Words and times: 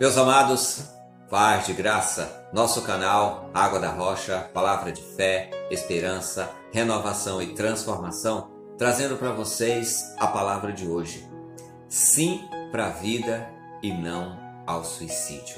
Meus 0.00 0.16
amados, 0.16 0.92
paz 1.28 1.66
de 1.66 1.72
graça, 1.72 2.48
nosso 2.52 2.82
canal 2.82 3.50
Água 3.52 3.80
da 3.80 3.90
Rocha, 3.90 4.48
palavra 4.54 4.92
de 4.92 5.02
fé, 5.02 5.50
esperança, 5.72 6.48
renovação 6.72 7.42
e 7.42 7.52
transformação, 7.52 8.48
trazendo 8.78 9.16
para 9.16 9.32
vocês 9.32 10.14
a 10.16 10.28
palavra 10.28 10.72
de 10.72 10.86
hoje. 10.86 11.28
Sim 11.88 12.48
para 12.70 12.86
a 12.86 12.90
vida 12.90 13.50
e 13.82 13.92
não 13.92 14.38
ao 14.68 14.84
suicídio. 14.84 15.56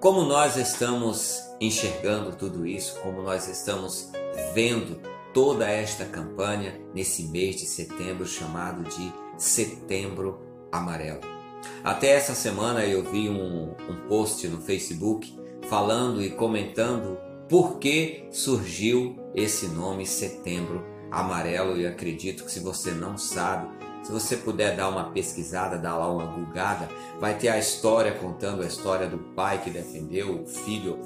Como 0.00 0.22
nós 0.22 0.56
estamos 0.56 1.42
enxergando 1.60 2.34
tudo 2.34 2.66
isso, 2.66 2.98
como 3.02 3.20
nós 3.20 3.46
estamos 3.46 4.10
vendo 4.54 5.02
toda 5.34 5.68
esta 5.68 6.06
campanha 6.06 6.80
nesse 6.94 7.24
mês 7.24 7.56
de 7.56 7.66
setembro 7.66 8.26
chamado 8.26 8.84
de 8.84 9.12
Setembro 9.36 10.40
Amarelo. 10.72 11.39
Até 11.82 12.08
essa 12.08 12.34
semana 12.34 12.84
eu 12.84 13.02
vi 13.10 13.28
um, 13.28 13.74
um 13.88 14.08
post 14.08 14.46
no 14.48 14.60
Facebook 14.60 15.38
falando 15.68 16.22
e 16.22 16.30
comentando 16.30 17.18
por 17.48 17.78
que 17.78 18.26
surgiu 18.30 19.16
esse 19.34 19.66
nome 19.66 20.06
Setembro 20.06 20.84
Amarelo 21.10 21.76
e 21.76 21.86
acredito 21.86 22.44
que 22.44 22.52
se 22.52 22.60
você 22.60 22.92
não 22.92 23.18
sabe, 23.18 23.68
se 24.02 24.12
você 24.12 24.36
puder 24.36 24.76
dar 24.76 24.88
uma 24.88 25.10
pesquisada, 25.10 25.76
dar 25.76 25.96
lá 25.96 26.10
uma 26.10 26.26
gulgada, 26.26 26.88
vai 27.18 27.36
ter 27.36 27.48
a 27.48 27.58
história 27.58 28.12
contando 28.12 28.62
a 28.62 28.66
história 28.66 29.08
do 29.08 29.18
pai 29.18 29.60
que 29.62 29.70
defendeu 29.70 30.42
o 30.42 30.46
filho, 30.46 30.98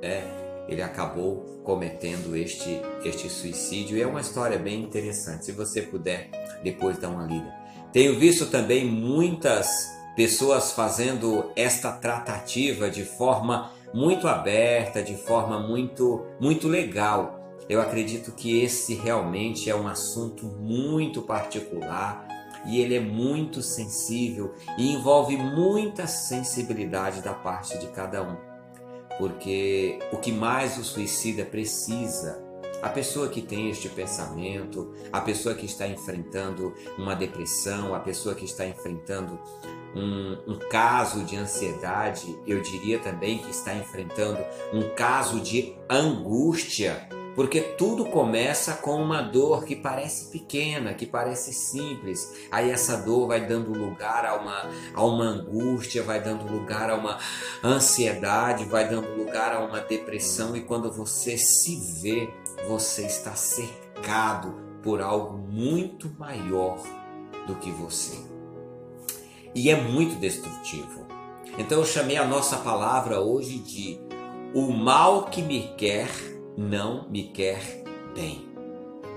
né? 0.00 0.22
Ele 0.68 0.82
acabou 0.82 1.60
cometendo 1.64 2.36
este, 2.36 2.80
este 3.02 3.28
suicídio 3.28 3.96
e 3.96 4.02
é 4.02 4.06
uma 4.06 4.20
história 4.20 4.58
bem 4.58 4.82
interessante. 4.82 5.46
Se 5.46 5.52
você 5.52 5.82
puder 5.82 6.30
depois 6.62 6.98
dar 6.98 7.08
uma 7.08 7.26
lida. 7.26 7.52
Tenho 7.92 8.18
visto 8.18 8.46
também 8.46 8.84
muitas 8.84 9.97
pessoas 10.18 10.72
fazendo 10.72 11.52
esta 11.54 11.92
tratativa 11.92 12.90
de 12.90 13.04
forma 13.04 13.70
muito 13.94 14.26
aberta, 14.26 15.00
de 15.00 15.16
forma 15.16 15.60
muito 15.60 16.26
muito 16.40 16.66
legal. 16.66 17.54
Eu 17.68 17.80
acredito 17.80 18.32
que 18.32 18.60
esse 18.60 18.94
realmente 18.94 19.70
é 19.70 19.76
um 19.76 19.86
assunto 19.86 20.46
muito 20.46 21.22
particular 21.22 22.26
e 22.66 22.80
ele 22.80 22.96
é 22.96 23.00
muito 23.00 23.62
sensível 23.62 24.52
e 24.76 24.92
envolve 24.92 25.36
muita 25.36 26.08
sensibilidade 26.08 27.22
da 27.22 27.32
parte 27.32 27.78
de 27.78 27.86
cada 27.86 28.20
um. 28.20 28.36
Porque 29.18 30.00
o 30.10 30.16
que 30.16 30.32
mais 30.32 30.76
o 30.78 30.82
suicida 30.82 31.44
precisa 31.44 32.42
a 32.82 32.88
pessoa 32.88 33.28
que 33.28 33.42
tem 33.42 33.70
este 33.70 33.88
pensamento, 33.88 34.92
a 35.12 35.20
pessoa 35.20 35.54
que 35.54 35.66
está 35.66 35.86
enfrentando 35.86 36.74
uma 36.96 37.14
depressão, 37.14 37.94
a 37.94 38.00
pessoa 38.00 38.34
que 38.34 38.44
está 38.44 38.66
enfrentando 38.66 39.38
um, 39.94 40.52
um, 40.52 40.58
caso 40.70 41.24
de 41.24 41.36
ansiedade, 41.36 42.38
eu 42.46 42.60
diria 42.60 42.98
também 42.98 43.38
que 43.38 43.50
está 43.50 43.74
enfrentando 43.74 44.38
um 44.72 44.94
caso 44.94 45.40
de 45.40 45.74
angústia, 45.88 47.08
porque 47.34 47.60
tudo 47.60 48.04
começa 48.06 48.74
com 48.74 49.00
uma 49.00 49.22
dor 49.22 49.64
que 49.64 49.76
parece 49.76 50.30
pequena, 50.30 50.92
que 50.92 51.06
parece 51.06 51.52
simples. 51.52 52.32
Aí 52.50 52.68
essa 52.68 52.96
dor 52.96 53.28
vai 53.28 53.46
dando 53.46 53.72
lugar 53.72 54.26
a 54.26 54.34
uma, 54.34 54.68
a 54.92 55.04
uma 55.04 55.24
angústia, 55.24 56.02
vai 56.02 56.20
dando 56.20 56.52
lugar 56.52 56.90
a 56.90 56.96
uma 56.96 57.18
ansiedade, 57.62 58.64
vai 58.64 58.88
dando 58.88 59.16
lugar 59.16 59.52
a 59.52 59.60
uma 59.60 59.80
depressão, 59.80 60.56
e 60.56 60.62
quando 60.62 60.92
você 60.92 61.38
se 61.38 61.76
vê, 62.02 62.28
você 62.66 63.06
está 63.06 63.34
cercado 63.34 64.54
por 64.82 65.00
algo 65.00 65.38
muito 65.38 66.10
maior 66.18 66.82
do 67.46 67.54
que 67.56 67.70
você 67.70 68.18
e 69.54 69.70
é 69.70 69.76
muito 69.80 70.18
destrutivo. 70.20 71.06
Então 71.58 71.78
eu 71.78 71.84
chamei 71.84 72.16
a 72.16 72.24
nossa 72.24 72.58
palavra 72.58 73.20
hoje 73.20 73.58
de 73.58 73.98
o 74.54 74.70
mal 74.70 75.24
que 75.24 75.42
me 75.42 75.74
quer 75.76 76.08
não 76.56 77.08
me 77.08 77.24
quer 77.24 77.60
bem. 78.14 78.46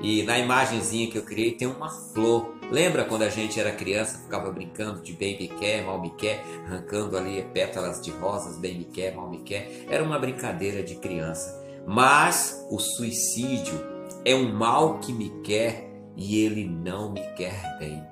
E 0.01 0.23
na 0.23 0.39
imagenzinha 0.39 1.11
que 1.11 1.17
eu 1.17 1.23
criei 1.23 1.51
tem 1.51 1.67
uma 1.67 1.89
flor. 1.89 2.55
Lembra 2.71 3.03
quando 3.05 3.23
a 3.23 3.29
gente 3.29 3.59
era 3.59 3.71
criança, 3.71 4.17
ficava 4.17 4.51
brincando 4.51 5.01
de 5.01 5.13
bem 5.13 5.37
me 5.37 5.47
quer, 5.47 5.83
mal 5.83 6.01
me 6.01 6.09
quer, 6.11 6.43
arrancando 6.65 7.17
ali 7.17 7.43
pétalas 7.53 8.01
de 8.01 8.09
rosas, 8.11 8.57
bem 8.57 8.77
me 8.79 8.85
quer, 8.85 9.13
mal 9.13 9.29
me 9.29 9.39
quer? 9.39 9.85
Era 9.89 10.03
uma 10.03 10.17
brincadeira 10.17 10.81
de 10.81 10.95
criança. 10.95 11.61
Mas 11.85 12.65
o 12.69 12.79
suicídio 12.79 13.79
é 14.23 14.35
um 14.35 14.53
mal 14.53 14.99
que 14.99 15.11
me 15.11 15.29
quer 15.41 15.89
e 16.15 16.43
ele 16.43 16.65
não 16.65 17.11
me 17.11 17.21
quer 17.35 17.77
bem. 17.79 18.03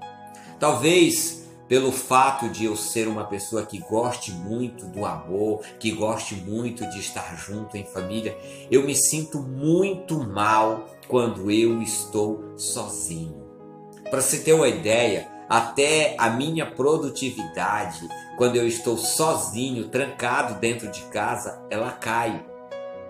Talvez 0.59 1.39
pelo 1.69 1.91
fato 1.91 2.49
de 2.49 2.65
eu 2.65 2.75
ser 2.75 3.07
uma 3.07 3.25
pessoa 3.25 3.63
que 3.63 3.77
goste 3.77 4.31
muito 4.31 4.87
do 4.87 5.05
amor, 5.05 5.61
que 5.79 5.91
goste 5.91 6.33
muito 6.33 6.83
de 6.89 6.99
estar 6.99 7.37
junto 7.37 7.77
em 7.77 7.85
família, 7.85 8.35
eu 8.71 8.83
me 8.83 8.95
sinto 8.95 9.39
muito 9.39 10.19
mal 10.19 10.87
quando 11.07 11.51
eu 11.51 11.79
estou 11.79 12.57
sozinho. 12.57 13.47
Para 14.09 14.19
você 14.19 14.39
ter 14.39 14.53
uma 14.53 14.67
ideia, 14.67 15.29
até 15.47 16.15
a 16.17 16.31
minha 16.31 16.65
produtividade, 16.65 18.07
quando 18.35 18.55
eu 18.55 18.67
estou 18.67 18.97
sozinho, 18.97 19.89
trancado 19.89 20.59
dentro 20.59 20.89
de 20.89 21.01
casa, 21.03 21.63
ela 21.69 21.91
cai. 21.91 22.43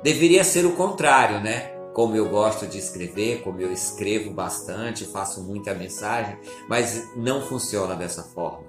Deveria 0.02 0.44
ser 0.44 0.66
o 0.66 0.76
contrário, 0.76 1.42
né? 1.42 1.80
como 2.00 2.16
eu 2.16 2.30
gosto 2.30 2.66
de 2.66 2.78
escrever, 2.78 3.42
como 3.42 3.60
eu 3.60 3.74
escrevo 3.74 4.32
bastante, 4.32 5.04
faço 5.04 5.44
muita 5.44 5.74
mensagem, 5.74 6.38
mas 6.66 7.10
não 7.14 7.42
funciona 7.42 7.94
dessa 7.94 8.24
forma. 8.24 8.64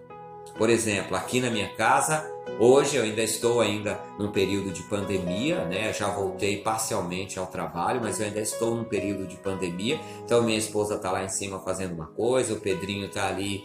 Por 0.58 0.68
exemplo, 0.68 1.16
aqui 1.16 1.40
na 1.40 1.48
minha 1.48 1.68
casa, 1.76 2.28
hoje 2.58 2.96
eu 2.96 3.04
ainda 3.04 3.22
estou 3.22 3.60
ainda 3.60 4.00
num 4.18 4.32
período 4.32 4.72
de 4.72 4.82
pandemia, 4.82 5.64
né? 5.64 5.92
Já 5.92 6.08
voltei 6.10 6.58
parcialmente 6.58 7.38
ao 7.38 7.46
trabalho, 7.46 8.00
mas 8.02 8.18
eu 8.18 8.26
ainda 8.26 8.40
estou 8.40 8.74
num 8.74 8.84
período 8.84 9.26
de 9.26 9.36
pandemia. 9.36 10.00
Então 10.24 10.42
minha 10.42 10.58
esposa 10.58 10.96
está 10.96 11.12
lá 11.12 11.22
em 11.22 11.28
cima 11.28 11.60
fazendo 11.60 11.94
uma 11.94 12.08
coisa, 12.08 12.54
o 12.54 12.60
Pedrinho 12.60 13.06
está 13.06 13.28
ali 13.28 13.64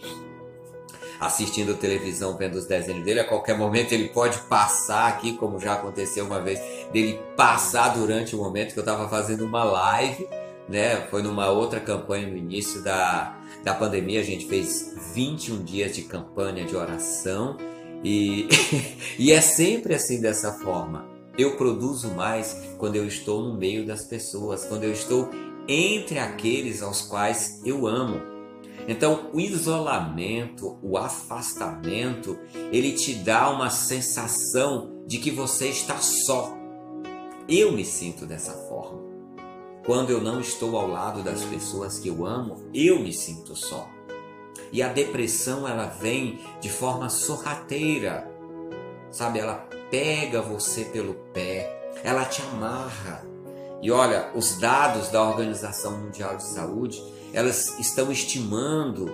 assistindo 1.20 1.74
televisão, 1.74 2.36
vendo 2.36 2.56
os 2.56 2.66
desenhos 2.66 3.04
dele. 3.04 3.20
A 3.20 3.24
qualquer 3.24 3.56
momento 3.56 3.92
ele 3.92 4.08
pode 4.08 4.38
passar 4.48 5.08
aqui, 5.08 5.36
como 5.36 5.58
já 5.58 5.74
aconteceu 5.74 6.24
uma 6.24 6.40
vez, 6.40 6.60
dele 6.92 7.20
passar 7.36 7.96
durante 7.96 8.34
o 8.34 8.38
momento 8.38 8.72
que 8.72 8.78
eu 8.78 8.82
estava 8.82 9.08
fazendo 9.08 9.44
uma 9.44 9.64
live, 9.64 10.28
né? 10.68 11.06
Foi 11.10 11.22
numa 11.22 11.50
outra 11.50 11.80
campanha 11.80 12.26
no 12.26 12.36
início 12.36 12.82
da, 12.82 13.38
da 13.62 13.74
pandemia, 13.74 14.20
a 14.20 14.24
gente 14.24 14.46
fez 14.46 14.94
21 15.14 15.64
dias 15.64 15.94
de 15.94 16.02
campanha 16.02 16.64
de 16.64 16.76
oração 16.76 17.56
e, 18.02 18.48
e 19.18 19.32
é 19.32 19.40
sempre 19.40 19.94
assim 19.94 20.20
dessa 20.20 20.52
forma. 20.52 21.06
Eu 21.38 21.56
produzo 21.56 22.08
mais 22.12 22.56
quando 22.78 22.96
eu 22.96 23.06
estou 23.06 23.42
no 23.42 23.58
meio 23.58 23.86
das 23.86 24.04
pessoas, 24.04 24.64
quando 24.64 24.84
eu 24.84 24.92
estou 24.92 25.30
entre 25.68 26.18
aqueles 26.18 26.82
aos 26.82 27.02
quais 27.02 27.60
eu 27.64 27.86
amo. 27.86 28.35
Então, 28.88 29.30
o 29.32 29.40
isolamento, 29.40 30.78
o 30.82 30.96
afastamento, 30.96 32.38
ele 32.72 32.92
te 32.92 33.14
dá 33.14 33.50
uma 33.50 33.70
sensação 33.70 35.02
de 35.06 35.18
que 35.18 35.30
você 35.30 35.68
está 35.68 35.98
só. 35.98 36.56
Eu 37.48 37.72
me 37.72 37.84
sinto 37.84 38.26
dessa 38.26 38.52
forma. 38.68 39.06
Quando 39.84 40.10
eu 40.10 40.20
não 40.20 40.40
estou 40.40 40.76
ao 40.76 40.88
lado 40.88 41.22
das 41.22 41.42
pessoas 41.44 41.98
que 41.98 42.08
eu 42.08 42.26
amo, 42.26 42.68
eu 42.74 42.98
me 42.98 43.12
sinto 43.12 43.54
só. 43.54 43.88
E 44.72 44.82
a 44.82 44.88
depressão 44.88 45.66
ela 45.66 45.86
vem 45.86 46.40
de 46.60 46.68
forma 46.68 47.08
sorrateira. 47.08 48.28
Sabe, 49.10 49.38
ela 49.38 49.66
pega 49.90 50.42
você 50.42 50.84
pelo 50.86 51.14
pé, 51.32 51.92
ela 52.02 52.24
te 52.24 52.42
amarra. 52.42 53.24
E 53.86 53.90
olha, 53.92 54.32
os 54.34 54.58
dados 54.58 55.10
da 55.10 55.22
Organização 55.22 55.96
Mundial 55.96 56.36
de 56.36 56.42
Saúde 56.42 57.00
elas 57.32 57.78
estão 57.78 58.10
estimando 58.10 59.06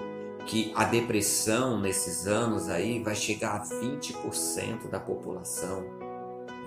que 0.46 0.72
a 0.74 0.84
depressão 0.84 1.78
nesses 1.78 2.26
anos 2.26 2.70
aí 2.70 2.98
vai 3.02 3.14
chegar 3.14 3.56
a 3.56 3.62
20% 3.64 4.88
da 4.88 4.98
população. 4.98 5.84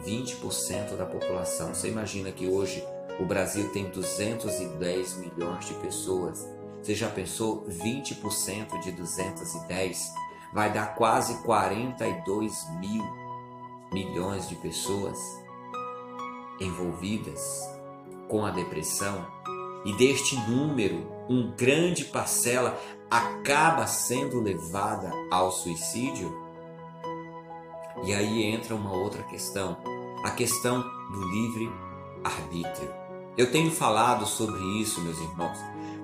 20% 0.06 0.96
da 0.96 1.08
população. 1.08 1.74
Você 1.74 1.88
imagina 1.88 2.32
que 2.32 2.48
hoje 2.48 2.86
o 3.20 3.26
Brasil 3.26 3.72
tem 3.72 3.90
210 3.90 5.18
milhões 5.18 5.66
de 5.66 5.74
pessoas. 5.74 6.48
Você 6.84 6.94
já 6.94 7.10
pensou 7.10 7.66
20% 7.66 8.84
de 8.84 8.92
210 8.92 10.14
vai 10.54 10.72
dar 10.72 10.94
quase 10.94 11.42
42 11.42 12.68
mil 12.80 13.04
milhões 13.92 14.48
de 14.48 14.56
pessoas 14.58 15.18
envolvidas 16.62 17.75
com 18.28 18.46
a 18.46 18.52
depressão 18.52 19.26
e 19.86 19.94
deste 19.94 20.36
número, 20.50 21.08
um 21.30 21.52
grande 21.56 22.06
parcela 22.06 22.80
acaba 23.10 23.86
sendo 23.86 24.42
levada 24.42 25.12
ao 25.32 25.52
suicídio? 25.52 26.36
E 28.04 28.14
aí 28.14 28.44
entra 28.44 28.76
uma 28.76 28.92
outra 28.92 29.22
questão, 29.24 29.78
a 30.24 30.32
questão 30.32 30.82
do 31.12 31.22
livre 31.30 31.72
arbítrio. 32.24 32.90
Eu 33.38 33.52
tenho 33.52 33.70
falado 33.70 34.26
sobre 34.26 34.60
isso, 34.82 35.02
meus 35.02 35.20
irmãos, 35.20 35.58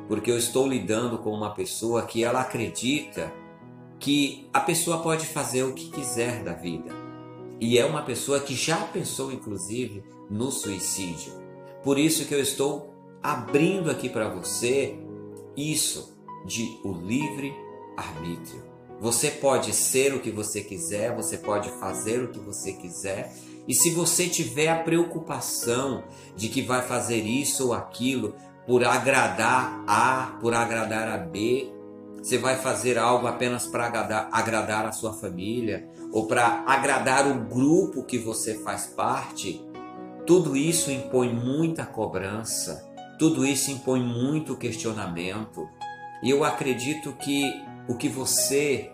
porque 0.08 0.30
eu 0.30 0.38
estou 0.38 0.68
lidando 0.68 1.18
com 1.18 1.32
uma 1.32 1.52
pessoa 1.52 2.04
que 2.04 2.24
ela 2.24 2.42
acredita 2.42 3.34
que 4.00 4.48
a 4.54 4.60
pessoa 4.60 5.00
pode 5.00 5.26
fazer 5.26 5.64
o 5.64 5.74
que 5.74 5.90
quiser 5.90 6.44
da 6.44 6.54
vida. 6.54 6.92
e 7.60 7.78
é 7.78 7.86
uma 7.86 8.02
pessoa 8.02 8.40
que 8.40 8.56
já 8.56 8.78
pensou 8.88 9.32
inclusive 9.32 10.04
no 10.32 10.52
suicídio. 10.52 11.41
Por 11.84 11.98
isso 11.98 12.26
que 12.26 12.34
eu 12.34 12.42
estou 12.42 12.94
abrindo 13.22 13.90
aqui 13.90 14.10
para 14.10 14.30
você 14.30 14.96
isso 15.56 16.18
de 16.46 16.80
o 16.84 16.92
livre 16.92 17.54
arbítrio. 17.98 18.64
Você 19.00 19.32
pode 19.32 19.74
ser 19.74 20.14
o 20.14 20.20
que 20.20 20.30
você 20.30 20.62
quiser, 20.62 21.16
você 21.16 21.38
pode 21.38 21.72
fazer 21.80 22.24
o 22.24 22.28
que 22.28 22.40
você 22.40 22.74
quiser. 22.74 23.34
E 23.68 23.74
se 23.74 23.90
você 23.90 24.28
tiver 24.28 24.68
a 24.68 24.84
preocupação 24.84 26.04
de 26.36 26.50
que 26.50 26.62
vai 26.62 26.84
fazer 26.84 27.22
isso 27.22 27.68
ou 27.68 27.74
aquilo 27.74 28.36
por 28.68 28.84
agradar 28.84 29.84
A, 29.88 30.38
por 30.40 30.54
agradar 30.54 31.08
a 31.08 31.18
B, 31.18 31.72
você 32.22 32.38
vai 32.38 32.58
fazer 32.58 33.00
algo 33.00 33.26
apenas 33.26 33.66
para 33.66 33.88
agradar, 33.88 34.30
agradar 34.32 34.86
a 34.86 34.92
sua 34.92 35.14
família 35.14 35.90
ou 36.12 36.28
para 36.28 36.64
agradar 36.68 37.26
o 37.28 37.46
grupo 37.46 38.04
que 38.04 38.20
você 38.20 38.60
faz 38.60 38.86
parte, 38.86 39.66
tudo 40.26 40.56
isso 40.56 40.92
impõe 40.92 41.34
muita 41.34 41.86
cobrança, 41.86 42.90
tudo 43.18 43.46
isso 43.46 43.72
impõe 43.72 44.02
muito 44.02 44.58
questionamento. 44.58 45.68
E 46.24 46.30
eu 46.30 46.44
acredito 46.44 47.14
que 47.14 47.64
o 47.88 47.96
que 47.96 48.08
você, 48.08 48.92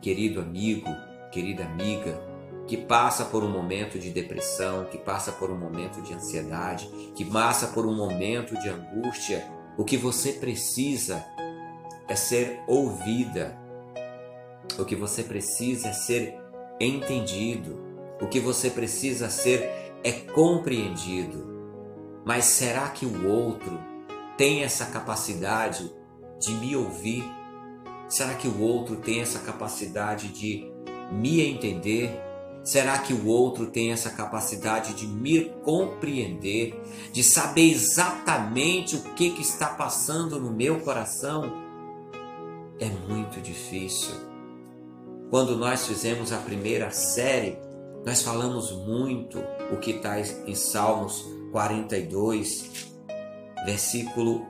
querido 0.00 0.40
amigo, 0.40 0.88
querida 1.30 1.64
amiga, 1.64 2.20
que 2.66 2.76
passa 2.76 3.24
por 3.24 3.42
um 3.42 3.50
momento 3.50 3.98
de 3.98 4.10
depressão, 4.10 4.84
que 4.84 4.98
passa 4.98 5.32
por 5.32 5.50
um 5.50 5.58
momento 5.58 6.00
de 6.02 6.14
ansiedade, 6.14 6.88
que 7.16 7.24
passa 7.24 7.66
por 7.68 7.84
um 7.84 7.94
momento 7.94 8.54
de 8.60 8.68
angústia, 8.68 9.44
o 9.76 9.84
que 9.84 9.96
você 9.96 10.34
precisa 10.34 11.24
é 12.08 12.14
ser 12.14 12.60
ouvida. 12.66 13.58
O 14.78 14.84
que 14.84 14.94
você 14.94 15.22
precisa 15.22 15.88
é 15.88 15.92
ser 15.92 16.38
entendido. 16.78 17.89
O 18.20 18.26
que 18.26 18.40
você 18.40 18.70
precisa 18.70 19.30
ser 19.30 19.92
é 20.04 20.12
compreendido. 20.12 21.48
Mas 22.24 22.44
será 22.46 22.88
que 22.88 23.06
o 23.06 23.28
outro 23.28 23.78
tem 24.36 24.62
essa 24.62 24.86
capacidade 24.86 25.90
de 26.38 26.52
me 26.54 26.76
ouvir? 26.76 27.24
Será 28.08 28.34
que 28.34 28.48
o 28.48 28.60
outro 28.60 28.96
tem 28.96 29.20
essa 29.20 29.38
capacidade 29.38 30.28
de 30.28 30.70
me 31.12 31.40
entender? 31.40 32.20
Será 32.62 32.98
que 32.98 33.14
o 33.14 33.26
outro 33.26 33.66
tem 33.66 33.90
essa 33.90 34.10
capacidade 34.10 34.94
de 34.94 35.06
me 35.06 35.46
compreender, 35.64 36.78
de 37.12 37.22
saber 37.22 37.70
exatamente 37.70 38.96
o 38.96 39.02
que, 39.14 39.30
que 39.30 39.40
está 39.40 39.68
passando 39.68 40.38
no 40.38 40.50
meu 40.50 40.80
coração? 40.80 41.70
é 42.80 42.88
muito 43.06 43.40
difícil. 43.40 44.14
Quando 45.30 45.56
nós 45.56 45.86
fizemos 45.86 46.32
a 46.32 46.38
primeira 46.38 46.90
série, 46.90 47.56
nós 48.04 48.22
falamos 48.22 48.72
muito 48.72 49.38
o 49.72 49.76
que 49.76 49.92
está 49.92 50.18
em 50.18 50.54
Salmos 50.54 51.24
42, 51.52 52.88
versículo 53.64 54.46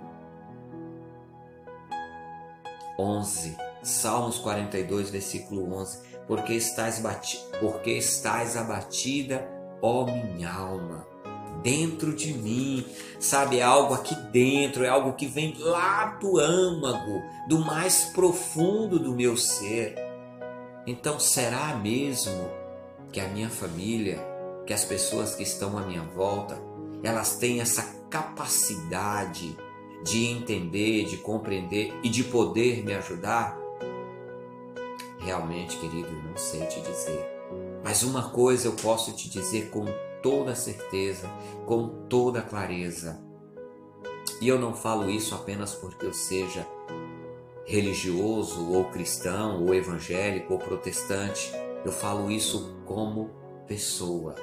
11. 2.98 3.56
Salmos 3.82 4.38
42, 4.38 5.10
versículo 5.10 5.72
11. 5.74 6.10
Porque 6.26 6.52
estás, 6.52 7.00
bati 7.00 7.38
porque 7.58 7.90
estás 7.92 8.56
abatida, 8.56 9.48
ó 9.82 10.04
minha 10.06 10.52
alma 10.52 11.10
dentro 11.62 12.14
de 12.14 12.32
mim, 12.32 12.86
sabe? 13.18 13.58
É 13.58 13.62
algo 13.62 13.94
aqui 13.94 14.14
dentro, 14.32 14.84
é 14.84 14.88
algo 14.88 15.12
que 15.12 15.26
vem 15.26 15.54
lá 15.58 16.16
do 16.20 16.38
âmago, 16.38 17.22
do 17.48 17.58
mais 17.58 18.06
profundo 18.14 18.98
do 18.98 19.14
meu 19.14 19.36
ser. 19.36 19.94
Então, 20.86 21.20
será 21.20 21.74
mesmo 21.76 22.59
que 23.12 23.20
a 23.20 23.28
minha 23.28 23.48
família, 23.48 24.18
que 24.66 24.72
as 24.72 24.84
pessoas 24.84 25.34
que 25.34 25.42
estão 25.42 25.76
à 25.76 25.82
minha 25.82 26.02
volta, 26.02 26.60
elas 27.02 27.36
têm 27.36 27.60
essa 27.60 27.82
capacidade 28.08 29.56
de 30.02 30.26
entender, 30.26 31.04
de 31.04 31.16
compreender 31.18 31.92
e 32.02 32.08
de 32.08 32.24
poder 32.24 32.84
me 32.84 32.94
ajudar? 32.94 33.58
Realmente, 35.18 35.76
querido, 35.76 36.08
eu 36.08 36.22
não 36.22 36.36
sei 36.36 36.64
te 36.66 36.80
dizer. 36.80 37.26
Mas 37.84 38.02
uma 38.02 38.30
coisa 38.30 38.68
eu 38.68 38.72
posso 38.72 39.12
te 39.12 39.28
dizer 39.28 39.70
com 39.70 39.84
toda 40.22 40.54
certeza, 40.54 41.28
com 41.66 41.88
toda 42.08 42.42
clareza. 42.42 43.20
E 44.40 44.48
eu 44.48 44.58
não 44.58 44.74
falo 44.74 45.10
isso 45.10 45.34
apenas 45.34 45.74
porque 45.74 46.06
eu 46.06 46.12
seja 46.12 46.66
religioso 47.66 48.72
ou 48.72 48.84
cristão 48.86 49.64
ou 49.64 49.74
evangélico 49.74 50.54
ou 50.54 50.58
protestante. 50.58 51.52
Eu 51.84 51.92
falo 51.92 52.30
isso 52.30 52.76
como 52.84 53.30
pessoa. 53.66 54.34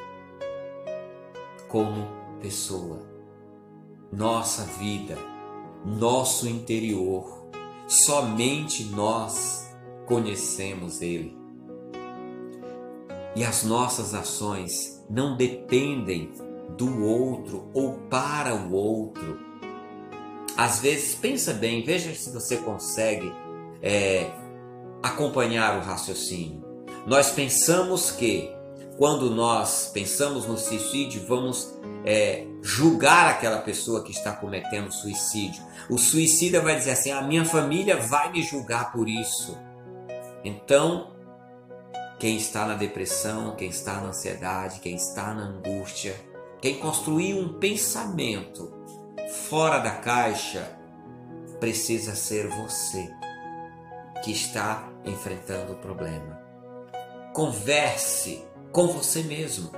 Como 1.68 2.08
pessoa. 2.42 3.00
Nossa 4.12 4.64
vida, 4.64 5.18
nosso 5.86 6.48
interior, 6.48 7.50
somente 7.88 8.86
nós 8.86 9.70
conhecemos 10.06 11.02
Ele. 11.02 11.38
E 13.36 13.44
as 13.44 13.64
nossas 13.64 14.14
ações 14.14 15.06
não 15.10 15.38
dependem 15.38 16.32
do 16.76 17.04
outro 17.06 17.70
ou 17.74 17.94
para 18.10 18.56
o 18.56 18.74
outro. 18.74 19.40
Às 20.58 20.80
vezes, 20.80 21.14
pensa 21.14 21.54
bem, 21.54 21.84
veja 21.84 22.14
se 22.16 22.34
você 22.34 22.58
consegue 22.58 23.32
é, 23.82 24.32
acompanhar 25.04 25.78
o 25.78 25.82
raciocínio. 25.82 26.67
Nós 27.08 27.32
pensamos 27.32 28.12
que 28.12 28.54
quando 28.98 29.30
nós 29.30 29.90
pensamos 29.94 30.46
no 30.46 30.58
suicídio, 30.58 31.26
vamos 31.26 31.74
é, 32.04 32.46
julgar 32.62 33.30
aquela 33.30 33.60
pessoa 33.60 34.04
que 34.04 34.12
está 34.12 34.34
cometendo 34.34 34.92
suicídio. 34.92 35.64
O 35.90 35.98
suicida 35.98 36.60
vai 36.60 36.76
dizer 36.76 36.92
assim: 36.92 37.12
a 37.12 37.22
minha 37.22 37.46
família 37.46 37.96
vai 37.96 38.30
me 38.30 38.44
julgar 38.44 38.92
por 38.92 39.08
isso. 39.08 39.58
Então, 40.44 41.14
quem 42.20 42.36
está 42.36 42.66
na 42.66 42.76
depressão, 42.76 43.56
quem 43.56 43.70
está 43.70 44.02
na 44.02 44.10
ansiedade, 44.10 44.82
quem 44.82 44.96
está 44.96 45.34
na 45.34 45.44
angústia, 45.44 46.14
quem 46.62 46.78
construiu 46.78 47.40
um 47.40 47.54
pensamento 47.58 48.70
fora 49.50 49.80
da 49.80 49.92
caixa, 49.92 50.78
precisa 51.58 52.16
ser 52.16 52.50
você 52.50 53.10
que 54.26 54.32
está 54.34 54.90
enfrentando 55.06 55.72
o 55.72 55.78
problema. 55.78 56.47
Converse 57.38 58.44
com 58.72 58.88
você 58.88 59.22
mesmo. 59.22 59.72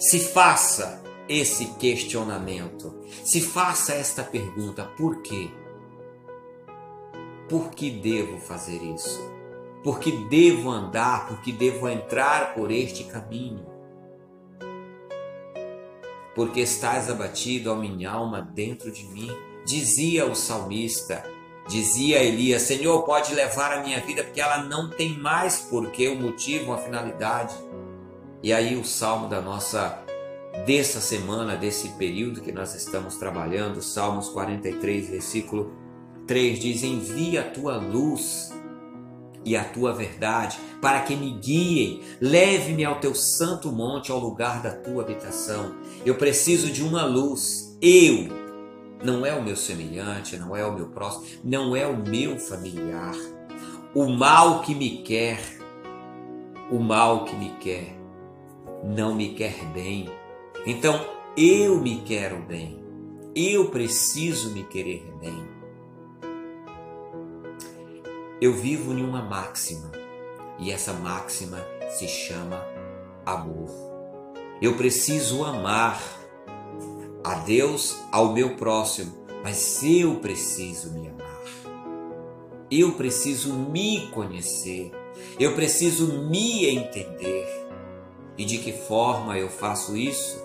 Se 0.00 0.18
faça 0.18 1.02
esse 1.28 1.74
questionamento. 1.74 2.98
Se 3.24 3.42
faça 3.42 3.92
esta 3.92 4.24
pergunta: 4.24 4.84
por 4.96 5.20
quê? 5.20 5.50
Por 7.48 7.70
que 7.72 7.90
devo 7.90 8.38
fazer 8.38 8.82
isso? 8.82 9.34
porque 9.84 10.10
devo 10.30 10.70
andar, 10.70 11.28
porque 11.28 11.52
devo 11.52 11.86
entrar 11.90 12.54
por 12.54 12.72
este 12.72 13.04
caminho. 13.04 13.66
Porque 16.34 16.60
estás 16.60 17.10
abatido, 17.10 17.70
ó 17.70 17.76
minha 17.76 18.10
alma, 18.10 18.40
dentro 18.40 18.90
de 18.90 19.04
mim, 19.04 19.30
dizia 19.66 20.24
o 20.24 20.34
salmista, 20.34 21.22
dizia 21.68 22.22
Elias: 22.22 22.62
Senhor, 22.62 23.02
pode 23.02 23.34
levar 23.34 23.72
a 23.72 23.82
minha 23.82 24.00
vida, 24.00 24.24
porque 24.24 24.40
ela 24.40 24.64
não 24.64 24.90
tem 24.90 25.18
mais 25.18 25.60
porquê, 25.60 26.08
o 26.08 26.20
motivo, 26.20 26.72
a 26.72 26.78
finalidade. 26.78 27.54
E 28.42 28.52
aí 28.52 28.76
o 28.76 28.84
salmo 28.84 29.28
da 29.28 29.40
nossa 29.40 30.04
dessa 30.66 31.00
semana, 31.00 31.56
desse 31.56 31.88
período 31.90 32.40
que 32.40 32.52
nós 32.52 32.74
estamos 32.74 33.16
trabalhando, 33.16 33.82
Salmos 33.82 34.28
43, 34.28 35.08
versículo 35.08 35.72
3 36.26 36.58
diz: 36.58 36.82
Envia 36.82 37.42
a 37.42 37.50
tua 37.50 37.76
luz 37.76 38.52
e 39.44 39.56
a 39.56 39.64
tua 39.64 39.92
verdade, 39.92 40.58
para 40.80 41.00
que 41.02 41.14
me 41.14 41.32
guiem, 41.32 42.02
leve-me 42.20 42.84
ao 42.84 42.98
teu 42.98 43.14
santo 43.14 43.70
monte, 43.70 44.10
ao 44.10 44.18
lugar 44.18 44.62
da 44.62 44.70
tua 44.70 45.02
habitação. 45.02 45.74
Eu 46.04 46.14
preciso 46.14 46.70
de 46.70 46.82
uma 46.82 47.04
luz. 47.04 47.76
Eu, 47.82 48.28
não 49.04 49.24
é 49.24 49.34
o 49.34 49.42
meu 49.42 49.54
semelhante, 49.54 50.38
não 50.38 50.56
é 50.56 50.64
o 50.64 50.72
meu 50.72 50.88
próximo, 50.88 51.26
não 51.44 51.76
é 51.76 51.86
o 51.86 51.96
meu 51.96 52.38
familiar. 52.38 53.14
O 53.94 54.08
mal 54.08 54.62
que 54.62 54.74
me 54.74 55.02
quer, 55.02 55.38
o 56.70 56.78
mal 56.78 57.24
que 57.24 57.36
me 57.36 57.50
quer, 57.60 57.94
não 58.82 59.14
me 59.14 59.34
quer 59.34 59.62
bem. 59.72 60.08
Então 60.66 61.04
eu 61.36 61.80
me 61.80 62.00
quero 62.00 62.38
bem. 62.38 62.82
Eu 63.36 63.68
preciso 63.68 64.50
me 64.50 64.64
querer 64.64 65.04
bem. 65.20 65.48
Eu 68.40 68.54
vivo 68.54 68.92
em 68.92 69.04
uma 69.04 69.22
máxima 69.22 69.92
e 70.58 70.70
essa 70.70 70.92
máxima 70.92 71.58
se 71.90 72.08
chama 72.08 72.64
amor. 73.26 73.70
Eu 74.62 74.76
preciso 74.76 75.44
amar 75.44 76.23
a 77.34 77.38
Deus, 77.38 78.00
ao 78.12 78.32
meu 78.32 78.54
próximo, 78.54 79.12
mas 79.42 79.82
eu 79.82 80.16
preciso 80.20 80.92
me 80.92 81.08
amar. 81.08 81.42
Eu 82.70 82.92
preciso 82.92 83.52
me 83.52 84.06
conhecer. 84.12 84.92
Eu 85.38 85.52
preciso 85.54 86.20
me 86.28 86.66
entender. 86.66 87.66
E 88.38 88.44
de 88.44 88.58
que 88.58 88.72
forma 88.72 89.36
eu 89.36 89.48
faço 89.48 89.96
isso? 89.96 90.44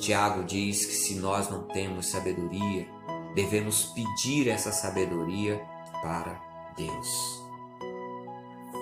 Tiago 0.00 0.42
diz 0.42 0.86
que 0.86 0.94
se 0.94 1.16
nós 1.16 1.50
não 1.50 1.64
temos 1.64 2.06
sabedoria, 2.06 2.88
devemos 3.34 3.84
pedir 3.94 4.48
essa 4.48 4.72
sabedoria 4.72 5.62
para 6.00 6.40
Deus. 6.76 7.44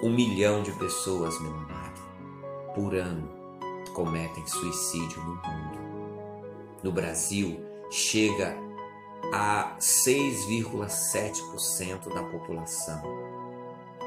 Um 0.05 0.11
milhão 0.11 0.63
de 0.63 0.71
pessoas, 0.73 1.41
meu 1.41 1.53
amado, 1.53 2.01
por 2.77 2.95
ano 2.95 3.29
cometem 3.93 4.47
suicídio 4.47 5.21
no 5.23 5.35
mundo. 5.35 5.78
No 6.83 6.93
Brasil, 6.93 7.61
chega 7.91 8.57
a 9.33 9.77
6,7% 9.79 12.15
da 12.15 12.23
população. 12.23 13.03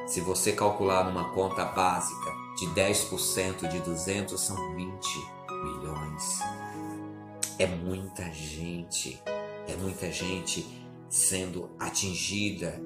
Se 0.07 0.21
você 0.21 0.53
calcular 0.53 1.03
numa 1.05 1.31
conta 1.33 1.65
básica 1.65 2.31
de 2.57 2.65
10% 2.67 3.67
de 3.69 3.79
200, 3.79 4.39
são 4.39 4.55
20 4.75 5.19
milhões. 5.63 6.39
É 7.59 7.67
muita 7.67 8.31
gente, 8.31 9.21
é 9.67 9.75
muita 9.75 10.09
gente 10.11 10.65
sendo 11.09 11.69
atingida 11.77 12.81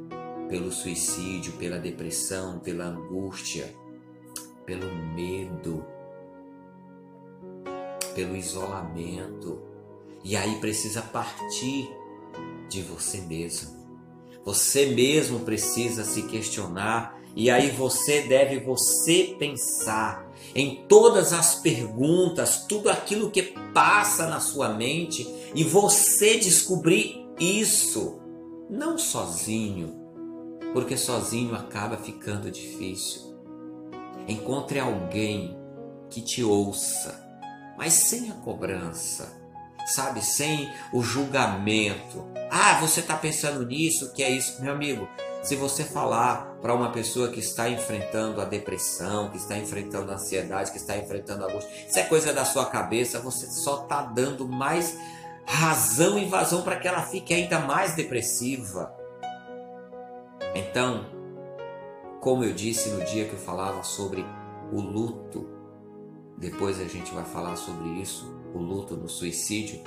pelo 0.50 0.72
suicídio, 0.72 1.54
pela 1.54 1.80
depressão, 1.80 2.60
pela 2.60 2.86
angústia, 2.86 3.74
pelo 4.66 4.94
medo, 4.94 5.86
pelo 8.14 8.36
isolamento. 8.36 9.75
E 10.26 10.36
aí 10.36 10.56
precisa 10.56 11.04
partir 11.04 11.88
de 12.68 12.82
você 12.82 13.20
mesmo. 13.22 13.76
Você 14.44 14.88
mesmo 14.88 15.42
precisa 15.42 16.04
se 16.04 16.24
questionar 16.24 17.22
e 17.36 17.52
aí 17.52 17.70
você 17.70 18.24
deve 18.24 18.60
você 18.60 19.36
pensar 19.38 20.28
em 20.56 20.84
todas 20.88 21.32
as 21.32 21.62
perguntas, 21.62 22.66
tudo 22.68 22.90
aquilo 22.90 23.30
que 23.30 23.54
passa 23.72 24.26
na 24.26 24.40
sua 24.40 24.70
mente 24.70 25.28
e 25.54 25.64
você 25.64 26.40
descobrir 26.40 27.24
isso 27.40 28.20
não 28.68 28.98
sozinho, 28.98 29.94
porque 30.74 30.98
sozinho 30.98 31.54
acaba 31.54 31.98
ficando 31.98 32.50
difícil. 32.50 33.22
Encontre 34.28 34.80
alguém 34.80 35.56
que 36.10 36.20
te 36.20 36.44
ouça, 36.44 37.24
mas 37.78 37.94
sem 37.94 38.32
a 38.32 38.34
cobrança, 38.36 39.45
sabe? 39.86 40.24
Sem 40.24 40.74
o 40.92 41.02
julgamento. 41.02 42.26
Ah, 42.50 42.80
você 42.80 43.00
está 43.00 43.16
pensando 43.16 43.66
nisso, 43.66 44.14
que 44.14 44.24
é 44.24 44.30
isso, 44.30 44.62
meu 44.62 44.74
amigo. 44.74 45.08
Se 45.44 45.56
você 45.56 45.84
falar 45.84 46.58
para 46.62 46.74
uma 46.74 46.92
pessoa 46.92 47.30
que 47.30 47.40
está 47.40 47.70
enfrentando 47.70 48.42
a 48.42 48.46
depressão, 48.46 49.30
que 49.30 49.38
está 49.38 49.56
enfrentando 49.58 50.12
a 50.12 50.16
ansiedade, 50.16 50.72
que 50.72 50.78
está 50.78 50.98
enfrentando 50.98 51.46
a 51.46 51.48
angústia, 51.48 51.72
isso 51.88 52.00
é 52.00 52.04
coisa 52.04 52.34
da 52.34 52.44
sua 52.44 52.66
cabeça, 52.66 53.20
você 53.20 53.46
só 53.46 53.84
está 53.84 54.02
dando 54.02 54.48
mais 54.48 54.98
razão 55.46 56.18
e 56.18 56.26
vazão 56.26 56.64
para 56.64 56.78
que 56.78 56.88
ela 56.88 57.04
fique 57.04 57.34
ainda 57.34 57.60
mais 57.60 57.96
depressiva. 57.96 58.92
Então, 60.56 61.06
como 62.22 62.44
eu 62.44 62.54
disse 62.54 62.90
no 62.90 63.06
dia 63.06 63.26
que 63.26 63.34
eu 63.34 63.40
falava 63.40 63.84
sobre 63.84 64.26
o 64.72 64.82
luto, 64.82 65.55
depois 66.38 66.80
a 66.80 66.86
gente 66.86 67.14
vai 67.14 67.24
falar 67.24 67.56
sobre 67.56 67.88
isso, 68.02 68.34
o 68.54 68.60
luto 68.60 68.96
no 68.96 69.10
suicídio. 69.10 69.82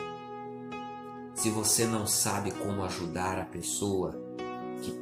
Se 1.35 1.51
você 1.51 1.87
não 1.87 2.07
sabe 2.07 2.51
como 2.53 2.85
ajudar 2.85 3.39
a 3.39 3.45
pessoa 3.45 4.21
que 4.83 4.93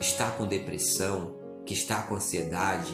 está 0.00 0.30
com 0.30 0.46
depressão, 0.46 1.34
que 1.64 1.74
está 1.74 2.02
com 2.02 2.14
ansiedade, 2.14 2.92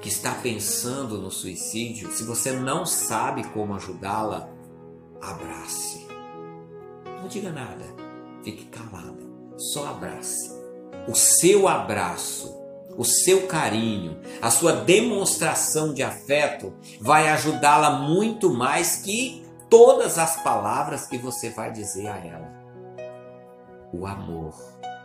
que 0.00 0.08
está 0.08 0.34
pensando 0.34 1.20
no 1.20 1.30
suicídio, 1.30 2.10
se 2.12 2.24
você 2.24 2.52
não 2.52 2.84
sabe 2.84 3.44
como 3.48 3.74
ajudá-la, 3.74 4.48
abrace. 5.20 6.06
Não 7.20 7.28
diga 7.28 7.50
nada, 7.52 7.84
fique 8.42 8.66
calada, 8.66 9.22
só 9.56 9.88
abrace 9.88 10.62
o 11.08 11.14
seu 11.14 11.66
abraço, 11.66 12.54
o 12.96 13.04
seu 13.04 13.46
carinho, 13.46 14.20
a 14.40 14.50
sua 14.50 14.72
demonstração 14.72 15.94
de 15.94 16.02
afeto 16.02 16.72
vai 17.00 17.28
ajudá-la 17.28 17.90
muito 17.90 18.52
mais 18.52 18.96
que 18.96 19.44
todas 19.70 20.18
as 20.18 20.42
palavras 20.42 21.06
que 21.06 21.16
você 21.16 21.50
vai 21.50 21.72
dizer 21.72 22.08
a 22.08 22.16
ela. 22.18 22.52
O 23.92 24.06
amor, 24.06 24.54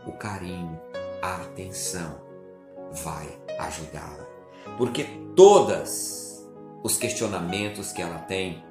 o 0.06 0.12
carinho, 0.14 0.80
a 1.22 1.36
atenção 1.36 2.22
vai 3.04 3.28
ajudá-la. 3.60 4.26
Porque 4.78 5.06
todos 5.36 6.46
os 6.84 6.98
questionamentos 6.98 7.92
que 7.92 8.02
ela 8.02 8.20
tem, 8.20 8.64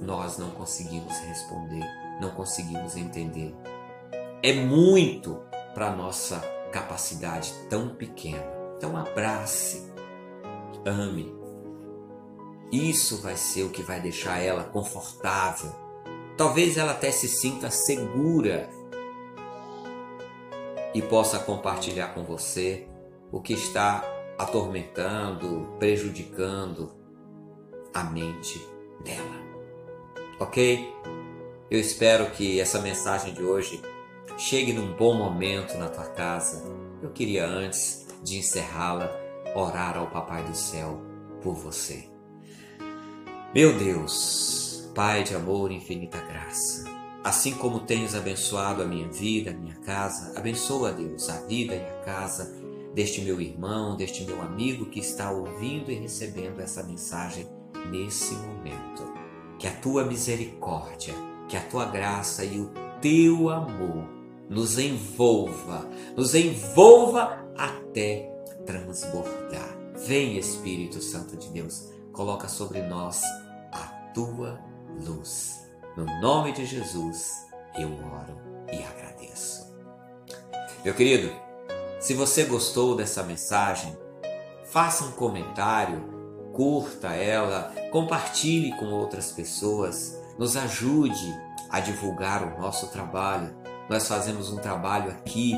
nós 0.00 0.38
não 0.38 0.50
conseguimos 0.50 1.16
responder, 1.18 1.84
não 2.20 2.30
conseguimos 2.30 2.96
entender. 2.96 3.54
É 4.42 4.52
muito 4.52 5.40
para 5.74 5.90
nossa 5.90 6.42
capacidade 6.72 7.52
tão 7.70 7.90
pequena. 7.94 8.44
Então 8.76 8.96
abrace, 8.96 9.92
ame. 10.84 11.32
Isso 12.72 13.20
vai 13.20 13.36
ser 13.36 13.64
o 13.64 13.70
que 13.70 13.82
vai 13.82 14.00
deixar 14.00 14.40
ela 14.40 14.64
confortável. 14.64 15.70
Talvez 16.36 16.78
ela 16.78 16.92
até 16.92 17.12
se 17.12 17.28
sinta 17.28 17.70
segura 17.70 18.68
e 20.94 21.02
possa 21.02 21.38
compartilhar 21.38 22.08
com 22.08 22.24
você 22.24 22.88
o 23.30 23.40
que 23.40 23.52
está 23.52 24.02
atormentando, 24.38 25.76
prejudicando 25.78 26.92
a 27.94 28.04
mente 28.04 28.58
dela. 29.04 29.42
Ok? 30.40 30.92
Eu 31.70 31.78
espero 31.78 32.30
que 32.30 32.60
essa 32.60 32.80
mensagem 32.80 33.32
de 33.32 33.42
hoje 33.42 33.80
chegue 34.38 34.72
num 34.72 34.92
bom 34.94 35.14
momento 35.14 35.76
na 35.76 35.88
tua 35.88 36.06
casa. 36.06 36.62
Eu 37.02 37.10
queria, 37.10 37.46
antes 37.46 38.06
de 38.22 38.38
encerrá-la, 38.38 39.10
orar 39.54 39.96
ao 39.96 40.08
Papai 40.08 40.44
do 40.44 40.56
Céu 40.56 41.00
por 41.42 41.54
você. 41.54 42.08
Meu 43.54 43.76
Deus, 43.76 44.90
Pai 44.94 45.24
de 45.24 45.34
amor 45.34 45.70
e 45.70 45.76
infinita 45.76 46.18
graça, 46.18 46.84
assim 47.24 47.52
como 47.52 47.80
tens 47.80 48.14
abençoado 48.14 48.82
a 48.82 48.86
minha 48.86 49.08
vida, 49.08 49.50
a 49.50 49.54
minha 49.54 49.76
casa, 49.76 50.38
abençoa, 50.38 50.92
Deus, 50.92 51.28
a 51.30 51.40
vida 51.46 51.74
e 51.74 51.80
a 51.80 52.04
casa 52.04 52.54
deste 52.94 53.22
meu 53.22 53.40
irmão, 53.40 53.96
deste 53.96 54.24
meu 54.24 54.40
amigo 54.42 54.86
que 54.86 55.00
está 55.00 55.30
ouvindo 55.30 55.90
e 55.90 55.94
recebendo 55.94 56.60
essa 56.60 56.82
mensagem 56.82 57.46
nesse 57.90 58.34
momento. 58.34 59.12
Que 59.58 59.66
a 59.66 59.72
tua 59.72 60.04
misericórdia, 60.04 61.14
que 61.48 61.56
a 61.56 61.62
tua 61.62 61.86
graça 61.86 62.44
e 62.44 62.60
o 62.60 62.70
teu 63.00 63.48
amor 63.48 64.21
nos 64.52 64.78
envolva, 64.78 65.88
nos 66.14 66.34
envolva 66.34 67.42
até 67.56 68.30
transbordar. 68.66 69.78
Vem 70.06 70.36
Espírito 70.36 71.00
Santo 71.00 71.36
de 71.38 71.48
Deus, 71.48 71.88
coloca 72.12 72.48
sobre 72.48 72.82
nós 72.82 73.22
a 73.72 74.10
tua 74.14 74.60
luz. 75.06 75.66
No 75.96 76.04
nome 76.20 76.52
de 76.52 76.66
Jesus, 76.66 77.46
eu 77.78 77.88
oro 77.88 78.38
e 78.70 78.82
agradeço. 78.84 79.74
Meu 80.84 80.92
querido, 80.92 81.32
se 81.98 82.12
você 82.12 82.44
gostou 82.44 82.94
dessa 82.94 83.22
mensagem, 83.22 83.96
faça 84.66 85.04
um 85.04 85.12
comentário, 85.12 86.50
curta 86.52 87.14
ela, 87.14 87.72
compartilhe 87.90 88.76
com 88.76 88.86
outras 88.86 89.32
pessoas, 89.32 90.20
nos 90.38 90.58
ajude 90.58 91.40
a 91.70 91.80
divulgar 91.80 92.42
o 92.42 92.60
nosso 92.60 92.88
trabalho 92.88 93.62
nós 93.88 94.06
fazemos 94.06 94.50
um 94.50 94.56
trabalho 94.56 95.10
aqui 95.10 95.54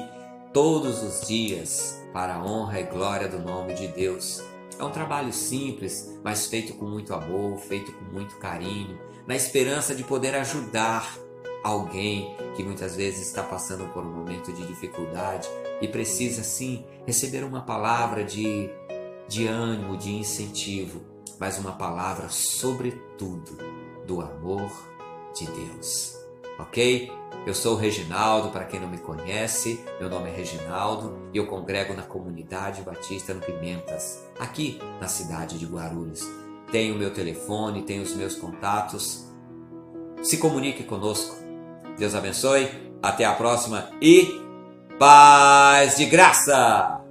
todos 0.53 1.03
os 1.03 1.27
dias 1.27 2.03
para 2.13 2.37
a 2.37 2.45
honra 2.45 2.81
e 2.81 2.85
glória 2.85 3.29
do 3.29 3.39
nome 3.39 3.75
de 3.75 3.89
Deus. 3.89 4.43
É 4.79 4.85
um 4.85 4.91
trabalho 4.91 5.33
simples, 5.33 6.19
mas 6.23 6.47
feito 6.47 6.75
com 6.75 6.85
muito 6.85 7.15
amor, 7.15 7.59
feito 7.59 7.93
com 7.93 8.05
muito 8.13 8.37
carinho, 8.37 8.99
na 9.27 9.35
esperança 9.35 9.95
de 9.95 10.03
poder 10.05 10.35
ajudar 10.35 11.17
alguém 11.63 12.37
que 12.55 12.63
muitas 12.63 12.95
vezes 12.95 13.27
está 13.27 13.43
passando 13.43 13.91
por 13.93 14.05
um 14.05 14.13
momento 14.13 14.53
de 14.53 14.67
dificuldade 14.67 15.49
e 15.81 15.89
precisa 15.89 16.43
sim 16.43 16.85
receber 17.07 17.43
uma 17.43 17.63
palavra 17.63 18.23
de, 18.23 18.71
de 19.27 19.47
ânimo, 19.47 19.97
de 19.97 20.15
incentivo, 20.15 21.01
mas 21.41 21.59
uma 21.59 21.73
palavra 21.73 22.29
sobretudo 22.29 23.59
do 24.07 24.21
amor 24.21 24.71
de 25.35 25.47
Deus. 25.47 26.17
Ok? 26.59 27.11
Eu 27.47 27.53
sou 27.55 27.75
o 27.75 27.79
Reginaldo, 27.79 28.49
para 28.49 28.65
quem 28.65 28.81
não 28.81 28.89
me 28.89 28.97
conhece, 28.97 29.85
meu 30.01 30.09
nome 30.09 30.31
é 30.31 30.33
Reginaldo 30.35 31.29
e 31.31 31.37
eu 31.37 31.47
congrego 31.47 31.93
na 31.93 32.03
comunidade 32.03 32.81
Batista 32.81 33.35
no 33.35 33.41
Pimentas, 33.43 34.25
aqui 34.41 34.81
na 34.99 35.09
cidade 35.09 35.59
de 35.59 35.67
Guarulhos. 35.67 36.27
Tenho 36.73 36.95
o 36.95 36.99
meu 36.99 37.13
telefone, 37.13 37.83
tenho 37.83 38.03
os 38.03 38.15
meus 38.15 38.35
contatos. 38.35 39.27
Se 40.23 40.39
comunique 40.39 40.85
conosco. 40.85 41.37
Deus 41.99 42.15
abençoe, 42.15 42.67
até 43.03 43.27
a 43.27 43.35
próxima 43.35 43.91
e 44.01 44.41
paz 44.99 45.99
de 45.99 46.07
graça! 46.07 47.04